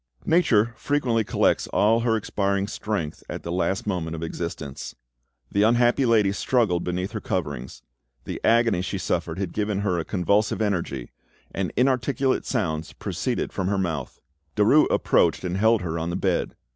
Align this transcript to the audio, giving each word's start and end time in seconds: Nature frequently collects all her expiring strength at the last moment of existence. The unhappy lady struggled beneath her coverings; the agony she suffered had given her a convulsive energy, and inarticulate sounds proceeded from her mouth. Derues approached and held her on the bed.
Nature 0.25 0.73
frequently 0.77 1.23
collects 1.23 1.67
all 1.67 1.99
her 1.99 2.17
expiring 2.17 2.65
strength 2.67 3.23
at 3.29 3.43
the 3.43 3.51
last 3.51 3.85
moment 3.85 4.15
of 4.15 4.23
existence. 4.23 4.95
The 5.51 5.61
unhappy 5.61 6.07
lady 6.07 6.31
struggled 6.31 6.83
beneath 6.83 7.11
her 7.11 7.21
coverings; 7.21 7.83
the 8.23 8.41
agony 8.43 8.81
she 8.81 8.97
suffered 8.97 9.37
had 9.37 9.53
given 9.53 9.81
her 9.81 9.99
a 9.99 10.03
convulsive 10.03 10.59
energy, 10.59 11.11
and 11.51 11.71
inarticulate 11.77 12.47
sounds 12.47 12.93
proceeded 12.93 13.53
from 13.53 13.67
her 13.67 13.77
mouth. 13.77 14.19
Derues 14.55 14.87
approached 14.89 15.43
and 15.43 15.57
held 15.57 15.81
her 15.83 15.99
on 15.99 16.09
the 16.09 16.15
bed. 16.15 16.55